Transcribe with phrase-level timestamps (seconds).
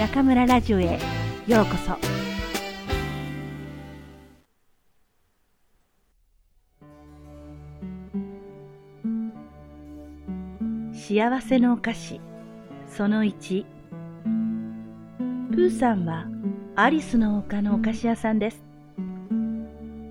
[0.00, 0.98] 中村ラジオへ
[1.46, 1.94] ようこそ。
[10.94, 12.18] 幸せのお菓子
[12.88, 13.66] その1
[15.50, 16.24] プーさんは
[16.76, 18.62] アリスの丘のお菓子屋さんです。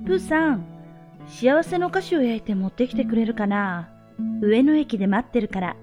[0.06, 0.66] プーさん
[1.26, 3.90] 幸せのお菓子を焼いて持ってきてくれるかな？
[4.44, 5.76] 上野駅で待ってるから。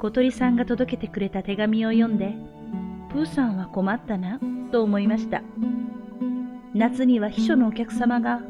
[0.00, 2.34] 小鳥さんが届けてくれた手紙を読んで、
[3.12, 4.40] プーさんは困ったな、
[4.72, 5.42] と思いました。
[6.72, 8.40] 夏には秘書のお客様が、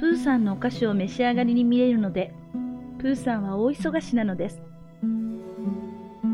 [0.00, 2.32] プーさんのお菓子を召し上がりに見れるので、
[2.98, 4.62] プーさんは大忙しなのです。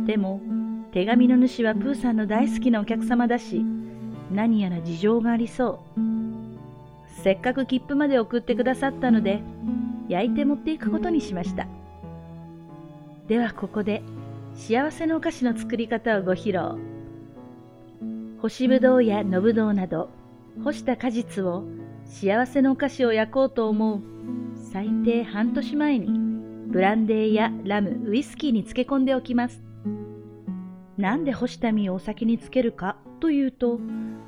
[0.06, 0.40] でも、
[0.92, 3.64] 手紙の主はプーさんの大好きなお客様だし、
[4.30, 6.00] 何やら事情がありそう。
[7.08, 9.42] せっかく切符まで送ってくださったので、
[10.08, 11.66] 焼いて持っていくことにしました。
[13.26, 14.02] ではここで
[14.54, 16.80] 幸せのお菓子の作り方をご披露。
[18.40, 20.10] 干しぶどうやのぶどうなど、
[20.62, 21.64] 干した果実を
[22.04, 24.00] 幸せのお菓子を焼こうと思う
[24.72, 26.08] 最低半年前に
[26.68, 29.60] ブランデーやラム、ウイスキーに漬け込んでおきます。
[30.96, 33.80] なんで干した実をお酒につけるかというと、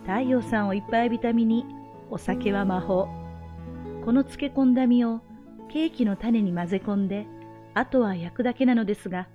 [0.03, 1.65] 太陽さんをいっぱい浴びた実に
[2.11, 3.09] お酒は魔法。
[4.05, 5.21] この漬け込んだ実を
[5.69, 7.29] ケーキの種に混ぜ込んで、
[7.75, 9.29] あとは焼くだけなのですが、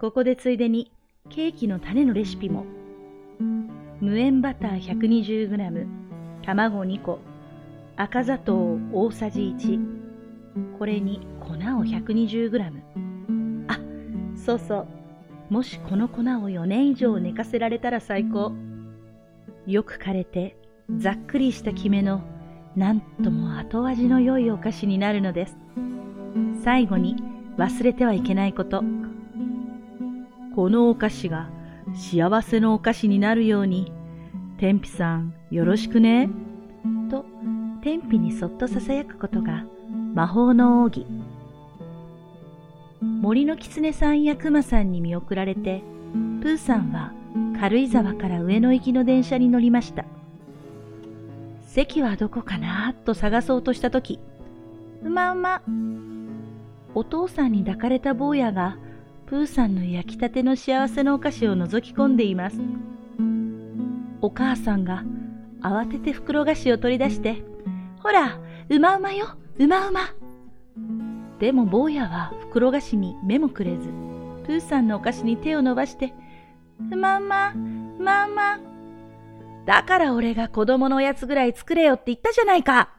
[0.00, 0.90] ここでついでに
[1.28, 2.64] ケーキの種のレシピも。
[4.00, 5.86] 無塩バター 120g、
[6.42, 7.18] 卵2個、
[7.96, 12.72] 赤砂糖大さじ1、これに粉を 120g。
[13.68, 13.78] あ、
[14.36, 14.86] そうそ
[15.50, 15.52] う。
[15.52, 18.52] もしこの粉を4年以上寝かせられたら最高。
[19.66, 20.56] よく枯れて、
[20.96, 22.22] ざっくりしたきめの、
[22.74, 25.56] なんとも後味の良いお菓子になるのです。
[26.64, 27.16] 最後に
[27.58, 28.82] 忘れてはいけないこと。
[30.54, 31.48] このお菓子が
[31.94, 33.92] 幸せのお菓子になるように、
[34.58, 36.28] 天日さんよろしくね。
[37.08, 37.24] と、
[37.82, 39.64] 天日にそっと囁くことが
[40.14, 41.06] 魔法の奥義。
[43.00, 45.82] 森の狐さんや熊さんに見送られて、
[46.42, 47.12] プーさんは
[47.58, 50.04] 軽井沢から上野行きの電車に乗りました。
[51.66, 54.18] 席はどこかなと探そうとしたとき、
[55.02, 55.62] うまうま。
[56.94, 58.76] お父さんに抱かれた坊やが
[59.30, 62.56] プーさんの焼きたての幸せのお菓子を覗き込んでいます。
[64.20, 65.04] お母さんが
[65.62, 67.44] 慌てて袋菓子を取り出して、
[68.02, 70.00] ほら、うまうまよ、うまうま。
[71.38, 73.88] でも坊やは袋菓子に目もくれず、
[74.46, 76.12] プーさんのお菓子に手を伸ばして、
[76.90, 78.58] うまうま、うまうま。
[79.64, 82.90] だから俺が子供のおやつぐらい作れよって言ったじゃないか。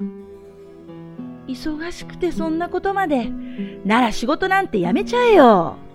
[1.47, 3.29] 忙しくてそんなことまで。
[3.83, 5.90] なら仕事なんてやめちゃえよ。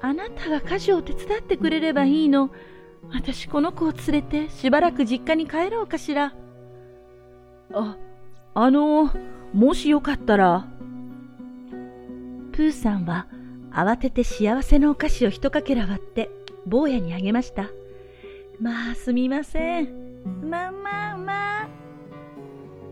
[0.00, 2.50] あなたが家事を手伝ってくれればいいの。
[3.10, 6.34] 私この子を連れてしばらく実家に帰ろうかしら。
[7.72, 7.96] あ、
[8.54, 9.10] あの、
[9.52, 10.68] もしよかったら。
[12.52, 13.26] プーさんは
[13.70, 16.30] 慌てて幸せのお菓子を一かけら割って
[16.66, 17.70] 坊やにあげました。
[18.60, 19.88] まあすみません。
[20.42, 21.68] まあまあまあ。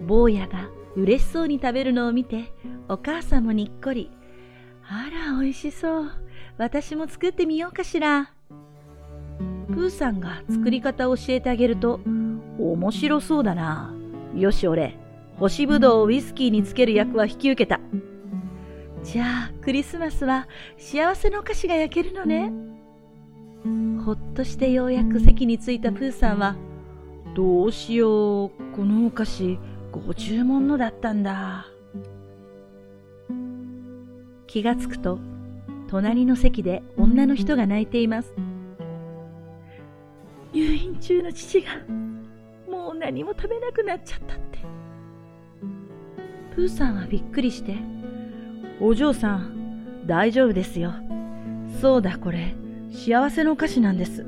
[0.07, 2.53] 坊やが嬉しそうに食べるのを見て
[2.89, 4.11] お母さんもにっこり。
[4.89, 6.11] あら、美味しそう。
[6.59, 8.31] 私も作ってみようかしら。
[9.69, 12.01] プーさんが作り方を教えてあげると、
[12.59, 13.95] 面白そうだな。
[14.35, 14.97] よし俺、
[15.39, 17.81] 干しぶどうをウイスキーにつける役は引き受けた。
[19.03, 22.51] じゃあ、クリスマスは幸せのお菓子が焼けるのね。
[24.03, 26.57] ほっとしてようやく席に着いたプーさんは、
[27.35, 29.59] どうしよう、このお菓子、
[29.93, 31.67] ご注文のだったんだ。
[34.47, 35.19] 気がつくと、
[35.89, 38.35] 隣の席で女の人が泣いています。
[40.53, 41.69] 入院中の父が
[42.69, 44.59] もう何も食べなくなっちゃったって。
[46.55, 47.77] プーさんはびっくりして、
[48.81, 50.93] お嬢さん、大丈夫ですよ。
[51.81, 52.55] そうだこれ、
[52.91, 54.25] 幸せのお菓子なんです。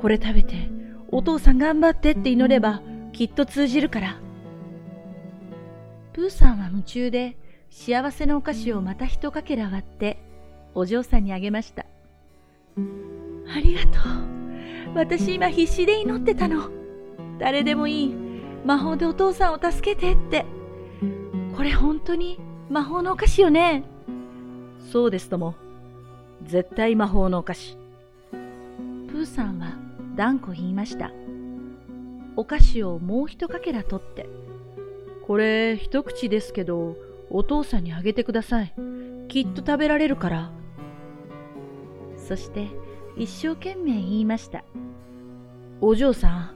[0.00, 0.70] これ食べて、
[1.10, 2.82] お父さん頑張ってって祈れば、
[3.12, 4.20] きっと通じるから。
[6.12, 7.36] プーさんは夢中で、
[7.70, 10.27] 幸せのお菓子をまた一かけら割って、
[10.74, 11.86] お嬢さんにあげました。
[13.54, 13.92] ありがとう。
[14.94, 16.70] 私今必死で祈ってたの。
[17.38, 18.14] 誰でもいい。
[18.64, 20.44] 魔法でお父さんを助けてって。
[21.56, 22.38] これ本当に
[22.68, 23.84] 魔法のお菓子よね。
[24.92, 25.54] そうですとも。
[26.44, 27.76] 絶対魔法のお菓子。
[29.08, 29.76] プーさんは
[30.16, 31.10] 断固言いました。
[32.36, 34.28] お菓子をもう一かけら取って。
[35.26, 36.96] これ一口ですけど、
[37.30, 38.74] お父さんにあげてください。
[39.28, 40.50] きっと食べられるから。
[42.28, 42.68] そして
[43.16, 44.62] 一生懸命言いました。
[45.80, 46.50] お嬢さん、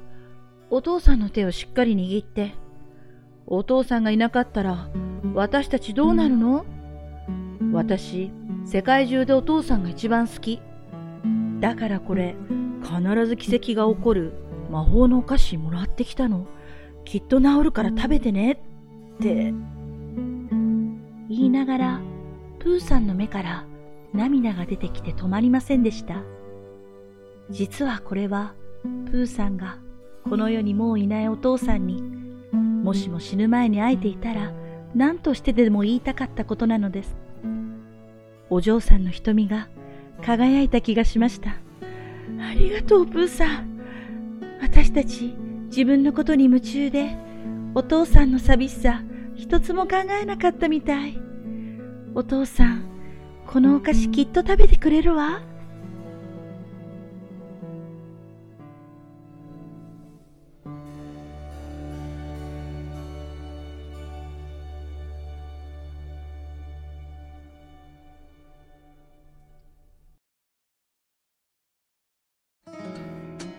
[0.69, 2.53] お父さんの手をしっかり握って。
[3.47, 4.91] お父さんがいなかったら、
[5.33, 6.67] 私たちどうなるの？
[7.73, 8.31] 私、
[8.67, 10.61] 世界中でお父さんが一番好き。
[11.61, 12.37] だからこれ、
[12.83, 14.35] 必ず奇跡が起こる
[14.71, 16.47] 魔法のお菓子もらってきたの。
[17.07, 18.53] きっと治るから食べてね。
[18.53, 18.57] っ
[19.23, 19.55] て。
[21.31, 22.01] 言いながら、
[22.59, 23.65] プーさんの目から
[24.13, 26.23] 涙が出てきて止まりませんでした。
[27.51, 28.55] 実はこれは、
[29.07, 29.79] プーさんが
[30.25, 32.03] この世にもういないお父さんに、
[32.53, 34.53] もしも死ぬ前に会えていたら、
[34.95, 37.17] 何としてでも言いたかったことなのです。
[38.51, 39.69] お嬢さんの瞳が
[40.23, 41.57] 輝いた気がしました。
[42.41, 43.73] ありがとう、プーさん。
[44.61, 45.35] 私たち
[45.67, 47.17] 自分のことに夢中で、
[47.75, 49.03] お父さんの寂しさ
[49.35, 51.19] 一つも考えなかったみたい。
[52.15, 52.92] お父さん、
[53.47, 55.43] このお菓子きっと食べてくれるわ。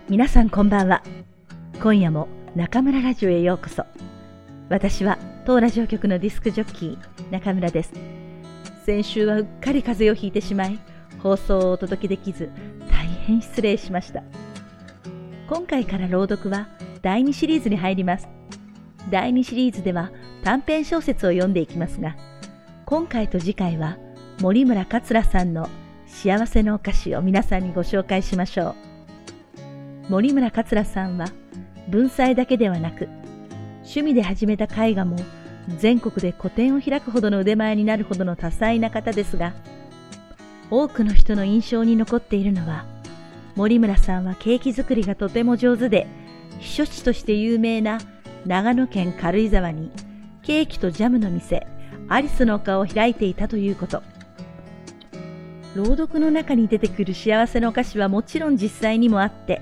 [0.10, 1.02] 皆さんこんばんは。
[1.82, 3.84] 今夜も中村ラジオへようこそ。
[4.70, 8.23] 私は当ラジオ局のディスクジョッキー中村です。
[8.86, 10.78] 先週はうっかり風邪をひいてしまい、
[11.20, 12.52] 放送をお届けできず
[12.92, 14.24] 大変失礼しました。
[15.48, 16.68] 今回から朗読は
[17.02, 18.28] 第2シリーズに入ります。
[19.10, 20.12] 第2シリーズでは
[20.44, 22.18] 短編小説を読んでいきますが、
[22.86, 23.98] 今回と次回は
[24.42, 25.70] 森村桂さんの
[26.06, 28.76] 幸せのお菓子を皆さんにご紹介しましょ
[30.08, 30.10] う。
[30.10, 31.28] 森村桂さんは
[31.88, 33.08] 文才だけではなく
[33.78, 35.16] 趣味で始めた絵画も
[35.80, 39.54] 全国で個展を開くほどの腕前になるほどの多彩な方ですが
[40.70, 42.86] 多くの人の印象に残っているのは
[43.56, 46.08] 森村さんはケーキ作りがとても上手で
[46.60, 48.00] 避暑地として有名な
[48.46, 49.92] 長野県軽井沢に
[50.42, 51.68] ケーキとジャムの店
[52.10, 54.04] アリスの丘を開いていたということ。
[55.76, 59.62] 朗読の中に出てくる幸せのお菓子はもちろん実際にもあって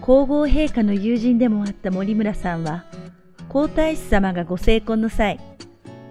[0.00, 2.84] 皇后陛下の友人でもあった森村さんは、
[3.54, 5.38] 皇太子様がご成婚の際、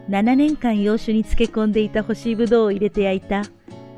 [0.07, 3.43] 7年間洋酒に漬け込んでいた干しぶどうを入れて焼いた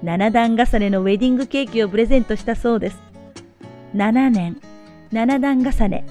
[0.02, 2.98] 七段重ねのウェディングケーキをプレゼントしたそうです。
[3.94, 4.60] 7年、
[5.12, 6.08] 七段重ね。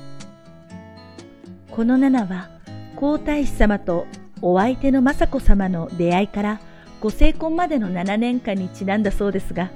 [1.73, 2.51] この7は、
[2.95, 4.07] 皇太子様と
[4.41, 6.61] お相手の雅子様の出会いから
[7.01, 9.73] ご成婚までの7年間にちなんだそうですが、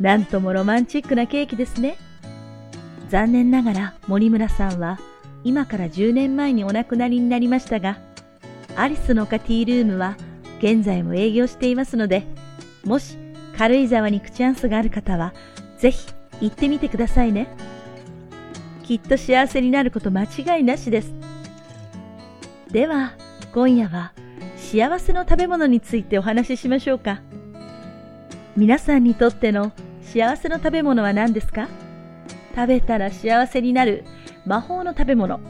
[0.00, 1.98] なんともロマンチックなケーキですね。
[3.10, 4.98] 残念ながら森村さんは
[5.44, 7.98] 今から10年前にお亡くなりになりましたが、
[8.76, 10.16] アリスのカティールームは
[10.58, 12.24] 現在も営業していますので、
[12.84, 13.18] もし
[13.56, 15.34] 軽井沢に行くチャンスがある方は、
[15.78, 16.06] ぜひ
[16.40, 17.48] 行ってみてくださいね。
[18.84, 21.12] きっと幸せになること間違いなしです。
[22.70, 23.12] では、
[23.52, 24.12] 今夜は
[24.56, 27.20] 幸せの食べ物についてお話ししましょうか。
[28.56, 29.72] 皆さんにとっての
[30.02, 31.68] 幸せの食べ物は何ですか？
[32.54, 34.04] 食べたら幸せになる
[34.46, 35.40] 魔法の食べ物。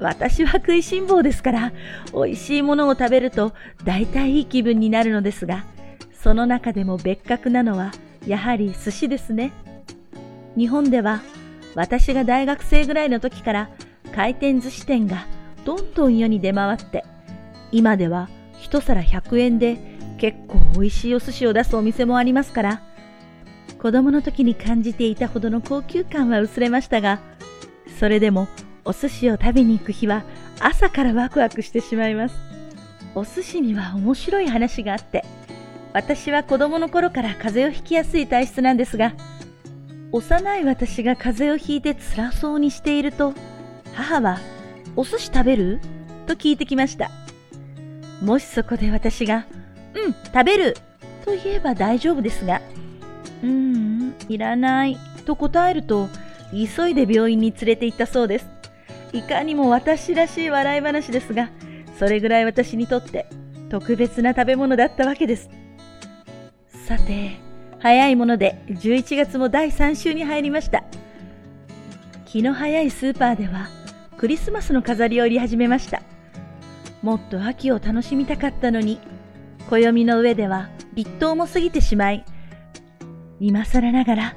[0.00, 1.72] 私は食いしん坊ですから、
[2.14, 3.52] 美味しいものを食べると
[3.84, 5.64] 大体いい気分になるのですが、
[6.12, 7.92] その中でも別格なのは、
[8.26, 9.52] やはり寿司ですね。
[10.56, 11.20] 日本では、
[11.74, 13.70] 私が大学生ぐらいの時から
[14.14, 15.26] 回転寿司店が
[15.64, 17.04] どんどん世に出回って、
[17.72, 19.78] 今では一皿100円で
[20.18, 22.82] 結構美味しいお寿司を出すお店もありますから、
[23.78, 27.20] 子供の時に感じていたほどの高級感は薄れましたが、
[28.00, 28.48] それでも
[28.86, 30.24] お寿司を食べに行く日は
[30.58, 32.34] 朝からワクワクしてしまいます。
[33.14, 35.22] お寿司には面白い話があって、
[35.92, 39.12] 私は子供の頃から風邪をひきやすい体質なんですが、
[40.12, 43.34] 幼い私が風邪をひいて辛そうにしていると、
[43.92, 44.38] 母は、
[44.96, 45.80] お寿司食べる？
[46.26, 47.10] と聞いてきました。
[48.22, 49.44] もしそこで私が、
[49.94, 50.76] うん、食べる
[51.26, 52.62] と言えば大丈夫ですが、
[53.42, 56.08] うーん、いらない、と答えると、
[56.52, 58.48] 急いで病院に連れて行ったそうです。
[59.12, 61.50] いかにも私らしい笑い話ですが、
[61.98, 63.26] それぐらい私にとって
[63.68, 65.50] 特別な食べ物だったわけです。
[66.68, 67.32] さて、
[67.78, 70.84] 早いもので11月も第3週に入りました。
[72.26, 73.68] 気の早いスーパーでは
[74.16, 76.02] クリスマスの飾りを売り始めました。
[77.02, 79.00] もっと秋を楽しみたかったのに、
[79.68, 82.24] 暦の上では立冬も過ぎてしまい、
[83.40, 84.36] 今更ながら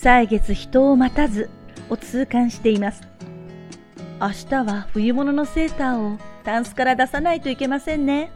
[0.00, 1.50] 歳月人を待たず
[1.90, 3.02] を痛感しています。
[4.20, 8.30] 明日は冬物のセーターをタンスから出さないといけませんね。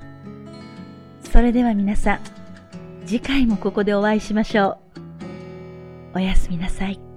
[1.23, 2.21] それでは皆さん、
[3.07, 4.79] 次回もここでお会いしましょ
[6.15, 6.17] う。
[6.17, 7.12] おやすみなさい。